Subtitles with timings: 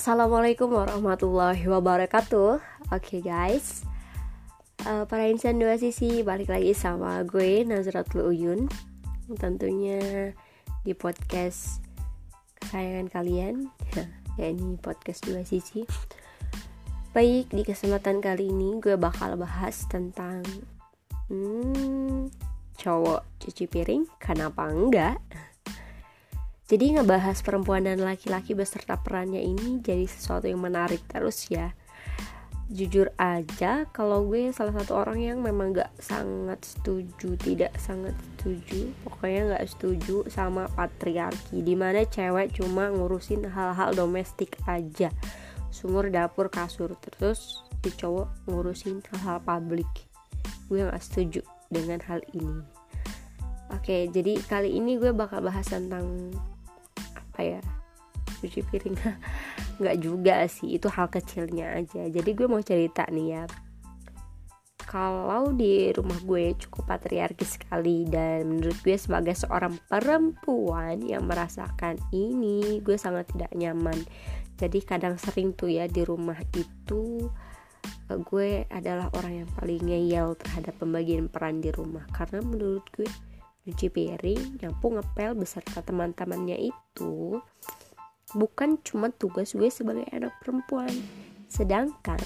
[0.00, 2.56] Assalamualaikum warahmatullahi wabarakatuh.
[2.56, 3.84] Oke okay, guys.
[4.88, 8.64] Uh, Para insan dua sisi Balik lagi sama gue Nazratul Uyun.
[9.36, 10.32] Tentunya
[10.88, 11.84] Di podcast
[12.56, 13.68] Kesayangan kalian.
[14.40, 15.84] Ya ini podcast dua sisi.
[17.12, 20.40] Baik di kesempatan kali ini Gue bakal bahas tentang
[21.28, 22.32] hmm,
[22.80, 25.20] Cowok cuci piring Kenapa enggak
[26.70, 31.74] jadi ngebahas perempuan dan laki-laki beserta perannya ini jadi sesuatu yang menarik terus ya.
[32.70, 38.94] Jujur aja kalau gue salah satu orang yang memang gak sangat setuju, tidak sangat setuju,
[39.02, 45.10] pokoknya gak setuju sama patriarki Di mana cewek cuma ngurusin hal-hal domestik aja.
[45.74, 49.90] Sumur, dapur, kasur, terus si cowok ngurusin hal-hal publik.
[50.70, 52.62] Gue gak setuju dengan hal ini.
[53.74, 56.30] Oke, jadi kali ini gue bakal bahas tentang
[57.42, 57.60] ya
[58.40, 58.96] cuci piring.
[59.80, 62.08] Nggak juga sih itu hal kecilnya aja.
[62.08, 63.44] Jadi gue mau cerita nih ya.
[64.90, 71.94] Kalau di rumah gue cukup patriarkis sekali dan menurut gue sebagai seorang perempuan yang merasakan
[72.10, 73.94] ini gue sangat tidak nyaman.
[74.58, 77.22] Jadi kadang sering tuh ya di rumah itu
[78.10, 82.02] eh, gue adalah orang yang paling ngeyel terhadap pembagian peran di rumah.
[82.10, 83.06] Karena menurut gue
[83.66, 87.38] cuci piring, nyapu, ngepel beserta teman-temannya itu
[88.32, 90.90] bukan cuma tugas gue sebagai anak perempuan.
[91.50, 92.20] Sedangkan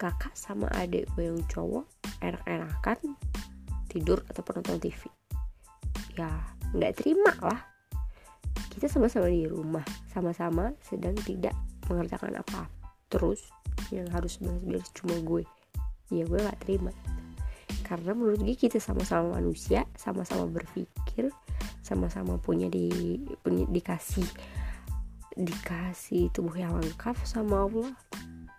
[0.00, 1.86] kakak sama adik gue yang cowok
[2.20, 2.98] enak-enakan
[3.88, 5.00] tidur atau nonton TV.
[6.18, 6.30] Ya,
[6.74, 7.60] nggak terima lah.
[8.74, 11.54] Kita sama-sama di rumah, sama-sama sedang tidak
[11.86, 12.66] mengerjakan apa.
[13.06, 13.46] Terus
[13.94, 15.46] yang harus beres-beres cuma gue.
[16.12, 16.92] Ya gue gak terima
[17.84, 21.28] karena menurut gue kita sama-sama manusia sama-sama berpikir
[21.84, 24.24] sama-sama punya di punya dikasih
[25.34, 27.92] dikasih tubuh yang lengkap sama Allah.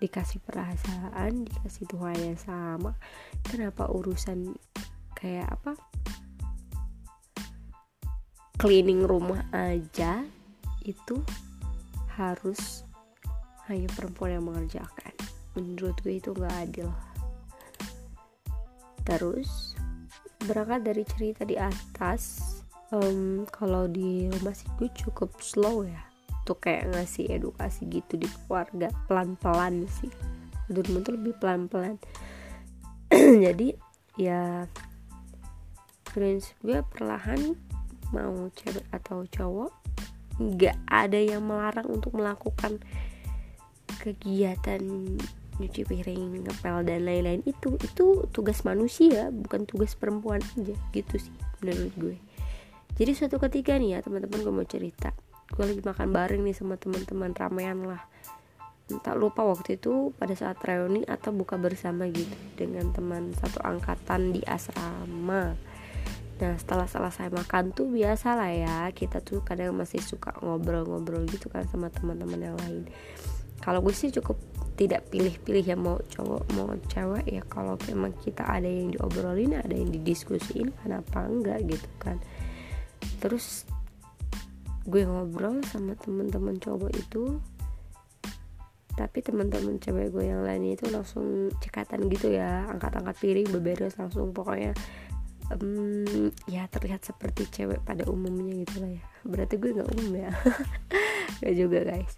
[0.04, 2.92] Dikasih perasaan dikasih Tuhan yang sama.
[3.48, 4.54] Kenapa urusan
[5.16, 5.74] kayak apa?
[8.60, 10.24] Cleaning rumah aja
[10.84, 11.24] itu
[12.20, 12.84] harus
[13.72, 15.16] hanya perempuan yang mengerjakan.
[15.56, 16.92] Menurut gue itu nggak adil
[19.06, 19.78] terus
[20.46, 22.42] berangkat dari cerita di atas
[22.90, 26.06] um, kalau di rumah sih gue cukup slow ya
[26.46, 30.14] tuh kayak ngasih edukasi gitu di keluarga pelan-pelan sih.
[30.70, 30.86] Tuh
[31.18, 31.98] lebih pelan-pelan.
[33.46, 33.74] Jadi
[34.16, 34.70] ya
[36.14, 37.58] prinsip gue perlahan
[38.14, 39.74] mau cewek atau cowok
[40.40, 42.80] nggak ada yang melarang untuk melakukan
[44.00, 44.80] kegiatan
[45.58, 47.42] nyuci piring ngepel dan lain-lain.
[47.48, 50.76] Itu itu tugas manusia bukan tugas perempuan aja.
[50.92, 52.16] Gitu sih menurut gue.
[52.96, 55.12] Jadi suatu ketika nih ya teman-teman gue mau cerita.
[55.52, 58.04] Gue lagi makan bareng nih sama teman-teman ramean lah.
[58.86, 64.32] Entah lupa waktu itu pada saat reuni atau buka bersama gitu dengan teman satu angkatan
[64.32, 65.58] di asrama.
[66.36, 71.48] Nah setelah selesai makan tuh biasa lah ya Kita tuh kadang masih suka ngobrol-ngobrol gitu
[71.48, 72.86] kan sama teman-teman yang lain.
[73.60, 74.38] Kalau gue sih cukup
[74.76, 79.72] tidak pilih-pilih ya mau cowok mau cewek ya kalau memang kita ada yang diobrolin ada
[79.72, 82.20] yang didiskusiin kenapa enggak gitu kan.
[83.24, 83.64] Terus
[84.86, 87.42] gue ngobrol sama teman-teman cowok itu
[88.96, 94.32] tapi teman-teman cewek gue yang lain itu langsung cekatan gitu ya angkat-angkat piring beberes langsung
[94.32, 94.72] pokoknya
[95.52, 99.04] um, ya terlihat seperti cewek pada umumnya gitu lah ya.
[99.28, 100.32] Berarti gue nggak umum ya.
[101.44, 102.16] Gak juga guys.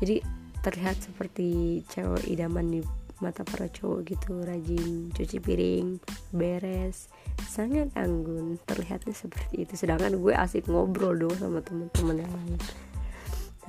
[0.00, 2.80] Jadi terlihat seperti cewek idaman di
[3.22, 4.42] mata para cowok gitu.
[4.42, 5.98] Rajin cuci piring
[6.34, 7.06] beres
[7.46, 8.58] sangat anggun.
[8.66, 9.74] Terlihatnya seperti itu.
[9.78, 12.58] Sedangkan gue asik ngobrol dong sama teman-teman yang lain.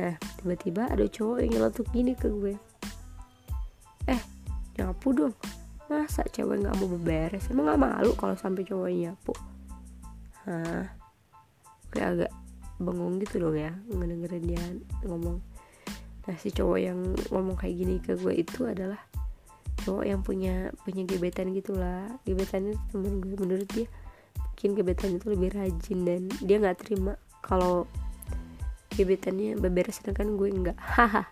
[0.01, 2.53] Nah tiba-tiba ada cowok yang nyeletuk gini ke gue.
[4.09, 4.21] Eh
[4.81, 5.33] nyapu dong.
[5.89, 7.45] Masa cewek nggak mau beberes?
[7.53, 9.33] Emang nggak malu kalau sampai cowok nyapu?
[10.49, 10.89] Hah?
[11.93, 12.33] Gue agak
[12.81, 14.63] bengong gitu dong ya ngedengerin dia
[15.05, 15.37] ngomong
[16.23, 16.99] nah si cowok yang
[17.31, 18.99] ngomong kayak gini ke gue itu adalah
[19.83, 22.07] cowok yang punya punya gebetan gitulah.
[22.23, 23.87] Gebetan itu temen gue menurut dia
[24.63, 27.83] mungkin gebetan itu lebih rajin dan dia nggak terima kalau
[28.95, 31.27] gebetannya beberes sedangkan gue enggak haha.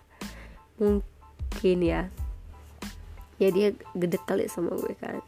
[0.76, 2.12] Mungkin ya.
[3.40, 5.24] Ya dia gede kali sama gue kan.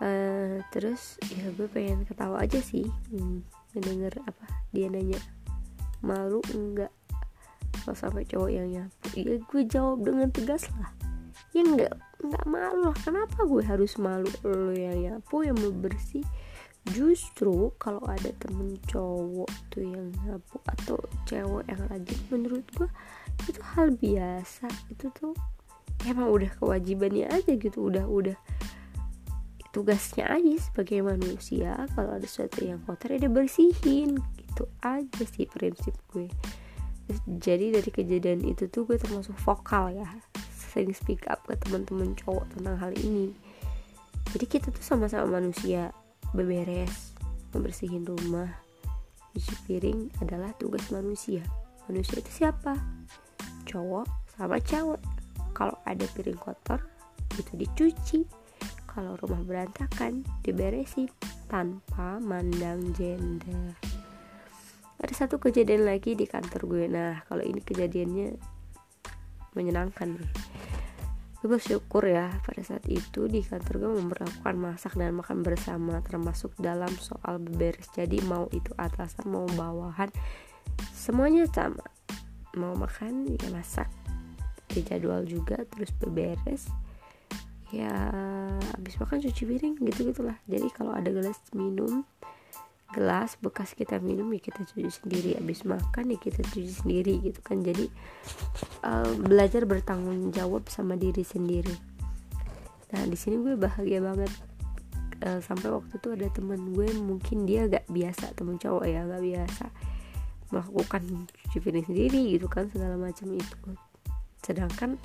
[0.00, 2.88] Uh, terus ya gue pengen ketawa aja sih.
[3.14, 3.46] Hmm,
[3.76, 4.50] mendengar apa?
[4.74, 5.22] Dia nanya
[6.02, 6.90] malu enggak
[7.82, 10.90] kalau sampai cowok yang nyapu ya gue jawab dengan tegas lah.
[11.56, 12.96] Ya nggak nggak malu lah.
[13.02, 16.22] Kenapa gue harus malu lo yang nyapu yang mau bersih?
[16.92, 20.96] Justru kalau ada temen cowok tuh yang nyapu atau
[21.28, 22.88] cewek yang rajin menurut gue
[23.48, 24.68] itu hal biasa.
[24.92, 25.34] Itu tuh
[26.08, 27.88] emang udah kewajibannya aja gitu.
[27.88, 28.36] Udah udah
[29.70, 31.74] tugasnya aja sebagai manusia.
[31.94, 36.28] Kalau ada sesuatu yang kotor ya dia bersihin gitu aja sih prinsip gue
[37.26, 40.06] jadi dari kejadian itu tuh gue termasuk vokal ya.
[40.56, 43.34] Sering speak up ke teman-teman cowok tentang hal ini.
[44.30, 45.90] Jadi kita tuh sama-sama manusia.
[46.30, 47.18] Beberes
[47.50, 48.46] membersihin rumah
[49.34, 51.42] cuci piring adalah tugas manusia.
[51.90, 52.78] Manusia itu siapa?
[53.66, 54.06] Cowok
[54.38, 55.02] sama cewek.
[55.54, 56.78] Kalau ada piring kotor
[57.34, 58.20] itu dicuci.
[58.90, 61.10] Kalau rumah berantakan diberesin
[61.46, 63.89] tanpa mandang gender
[65.00, 66.84] ada satu kejadian lagi di kantor gue.
[66.92, 68.36] Nah kalau ini kejadiannya
[69.56, 70.30] menyenangkan nih.
[71.40, 76.52] Gue bersyukur ya pada saat itu di kantor gue memperlakukan masak dan makan bersama termasuk
[76.60, 77.88] dalam soal beberes.
[77.96, 80.12] Jadi mau itu atasan mau bawahan
[80.92, 81.88] semuanya sama.
[82.60, 83.88] Mau makan ya masak.
[84.68, 86.68] Dijadwal juga terus beberes.
[87.72, 87.88] Ya
[88.76, 92.02] habis makan cuci piring gitu gitulah jadi kalau ada gelas minum
[92.90, 95.30] gelas bekas kita minum ya kita cuci sendiri.
[95.38, 97.62] Habis makan ya kita cuci sendiri gitu kan.
[97.62, 97.86] Jadi
[98.82, 101.72] uh, belajar bertanggung jawab sama diri sendiri.
[102.90, 104.30] Nah di sini gue bahagia banget.
[105.20, 109.20] Uh, sampai waktu itu ada temen gue mungkin dia gak biasa temen cowok ya gak
[109.20, 109.68] biasa
[110.48, 113.58] melakukan cuci piring sendiri gitu kan segala macam itu.
[114.40, 114.96] Sedangkan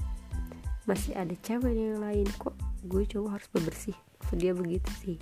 [0.87, 2.25] masih ada cewek yang lain.
[2.39, 2.55] Kok
[2.87, 3.97] gue cowok harus bebersih?
[4.25, 5.17] So, dia begitu sih.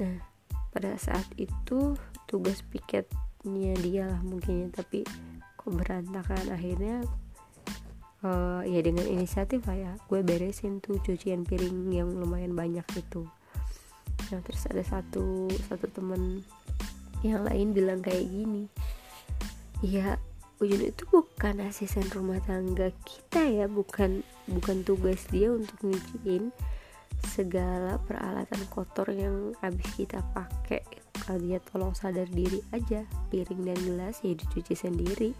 [0.00, 0.31] Nah
[0.72, 5.04] pada saat itu tugas piketnya dia lah mungkin ya tapi
[5.60, 7.04] kok berantakan akhirnya
[8.24, 13.28] uh, ya dengan inisiatif lah ya gue beresin tuh cucian piring yang lumayan banyak itu.
[14.32, 16.40] Nah terus ada satu satu temen
[17.22, 18.66] yang lain bilang kayak gini
[19.82, 20.18] ya
[20.62, 26.54] Ujun itu bukan asisten rumah tangga kita ya bukan bukan tugas dia untuk nyuciin
[27.32, 30.82] segala peralatan kotor yang habis kita pakai.
[31.22, 35.30] Kalau dia tolong sadar diri aja piring dan gelas ya dicuci sendiri.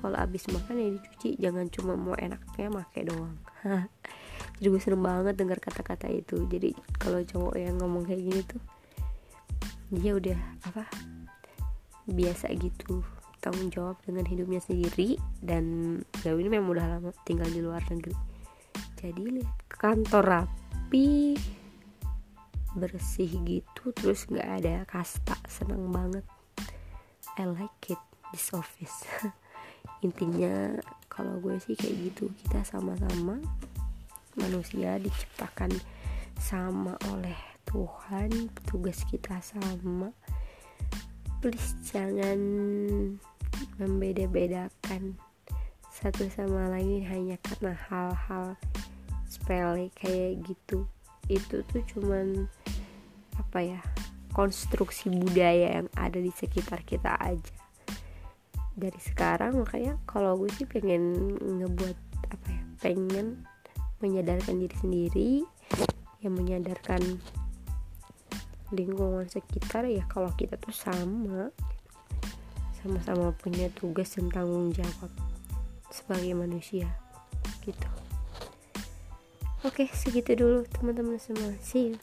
[0.00, 3.34] Kalau habis makan ya dicuci jangan cuma mau enaknya make doang.
[4.60, 6.46] Jadi gue seneng banget dengar kata-kata itu.
[6.46, 8.62] Jadi kalau cowok yang ngomong kayak gini tuh
[9.90, 10.38] dia udah
[10.70, 10.86] apa?
[12.06, 13.02] Biasa gitu
[13.44, 18.16] tanggung jawab dengan hidupnya sendiri dan ya ini memang udah lama tinggal di luar negeri.
[18.96, 20.48] Jadi kantor
[20.84, 21.32] rapi
[22.76, 26.20] bersih gitu terus nggak ada kasta seneng banget.
[27.40, 27.96] I like it
[28.36, 29.08] this office.
[30.04, 30.76] Intinya
[31.08, 32.28] kalau gue sih kayak gitu.
[32.36, 33.40] Kita sama-sama
[34.36, 35.72] manusia diciptakan
[36.36, 40.12] sama oleh Tuhan tugas kita sama.
[41.40, 42.36] Please jangan
[43.80, 45.16] membeda-bedakan
[45.88, 48.60] satu sama lain hanya karena hal-hal
[49.28, 50.88] sepele kayak gitu.
[51.26, 52.48] Itu tuh cuman
[53.34, 53.80] apa ya
[54.34, 57.56] konstruksi budaya yang ada di sekitar kita aja.
[58.74, 61.98] Dari sekarang makanya kalau gue sih pengen ngebuat
[62.34, 63.46] apa ya pengen
[64.02, 65.30] menyadarkan diri sendiri
[66.20, 67.00] yang menyadarkan
[68.74, 71.54] lingkungan sekitar ya kalau kita tuh sama
[72.82, 75.08] sama-sama punya tugas dan tanggung jawab
[75.88, 76.90] sebagai manusia
[77.62, 78.03] gitu
[79.64, 81.56] oke segitu dulu teman-teman semua.
[81.64, 81.96] See you.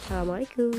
[0.00, 0.72] Assalamualaikum